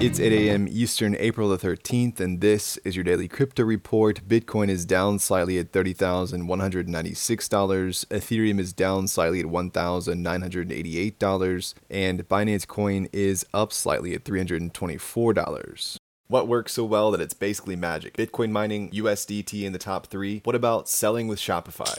[0.00, 0.68] It's 8 a.m.
[0.70, 4.20] Eastern, April the 13th, and this is your daily crypto report.
[4.28, 8.06] Bitcoin is down slightly at $30,196.
[8.06, 11.74] Ethereum is down slightly at $1,988.
[11.90, 15.96] And Binance Coin is up slightly at $324.
[16.28, 18.16] What works so well that it's basically magic?
[18.16, 20.42] Bitcoin mining, USDT in the top three.
[20.44, 21.98] What about selling with Shopify?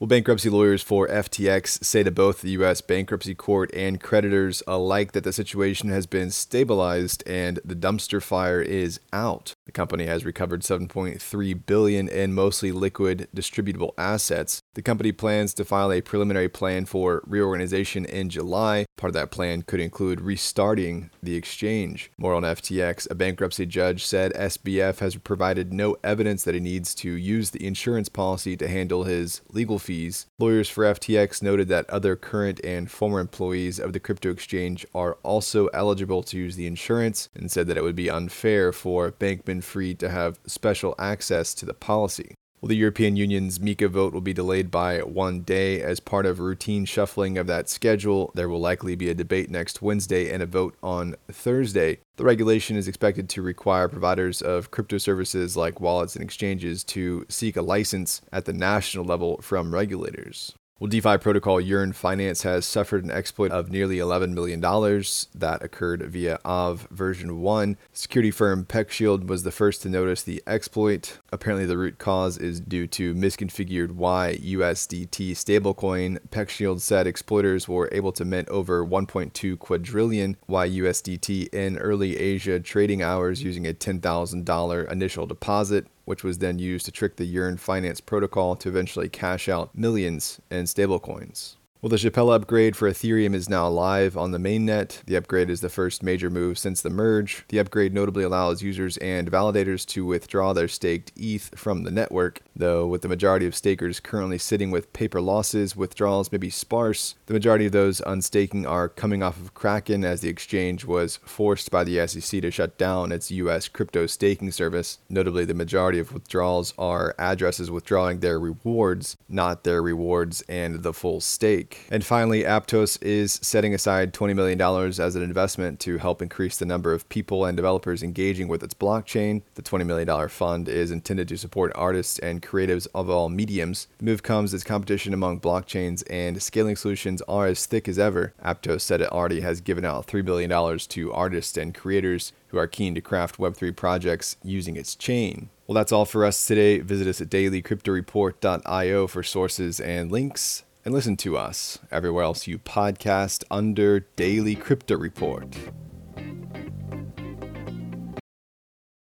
[0.00, 2.80] Well, bankruptcy lawyers for FTX say to both the U.S.
[2.80, 8.62] bankruptcy court and creditors alike that the situation has been stabilized and the dumpster fire
[8.62, 9.56] is out.
[9.68, 14.62] The company has recovered 7.3 billion in mostly liquid distributable assets.
[14.72, 18.86] The company plans to file a preliminary plan for reorganization in July.
[18.96, 22.10] Part of that plan could include restarting the exchange.
[22.16, 26.94] More on FTX, a bankruptcy judge said SBF has provided no evidence that he needs
[26.94, 30.24] to use the insurance policy to handle his legal fees.
[30.38, 35.18] Lawyers for FTX noted that other current and former employees of the crypto exchange are
[35.22, 39.57] also eligible to use the insurance and said that it would be unfair for Bankman
[39.64, 42.34] Fried to have special access to the policy.
[42.60, 46.40] Well, the European Union's MiCA vote will be delayed by one day as part of
[46.40, 48.32] routine shuffling of that schedule.
[48.34, 52.00] There will likely be a debate next Wednesday and a vote on Thursday.
[52.16, 57.24] The regulation is expected to require providers of crypto services like wallets and exchanges to
[57.28, 60.52] seek a license at the national level from regulators.
[60.80, 66.02] Well, DeFi protocol Yearn Finance has suffered an exploit of nearly $11 million that occurred
[66.02, 67.76] via Aave version 1.
[67.92, 71.18] Security firm PeckShield was the first to notice the exploit.
[71.32, 76.20] Apparently, the root cause is due to misconfigured YUSDT stablecoin.
[76.28, 83.02] PeckShield said exploiters were able to mint over 1.2 quadrillion YUSDT in early Asia trading
[83.02, 88.00] hours using a $10,000 initial deposit which was then used to trick the Yearn finance
[88.00, 91.56] protocol to eventually cash out millions in stablecoins.
[91.80, 95.04] Well, the Shapella upgrade for Ethereum is now live on the mainnet.
[95.04, 97.44] The upgrade is the first major move since the merge.
[97.50, 102.40] The upgrade notably allows users and validators to withdraw their staked ETH from the network.
[102.56, 107.14] Though, with the majority of stakers currently sitting with paper losses, withdrawals may be sparse.
[107.26, 111.70] The majority of those unstaking are coming off of Kraken as the exchange was forced
[111.70, 114.98] by the SEC to shut down its US crypto staking service.
[115.08, 120.92] Notably, the majority of withdrawals are addresses withdrawing their rewards, not their rewards and the
[120.92, 121.86] full stake week.
[121.90, 126.66] And finally, Aptos is setting aside $20 million as an investment to help increase the
[126.66, 129.42] number of people and developers engaging with its blockchain.
[129.54, 133.88] The $20 million fund is intended to support artists and creatives of all mediums.
[133.98, 138.34] The move comes as competition among blockchains and scaling solutions are as thick as ever.
[138.44, 142.66] Aptos said it already has given out $3 billion to artists and creators who are
[142.66, 145.50] keen to craft Web3 projects using its chain.
[145.66, 146.78] Well, that's all for us today.
[146.78, 152.58] Visit us at dailycryptoreport.io for sources and links and listen to us everywhere else you
[152.58, 155.54] podcast under Daily Crypto Report.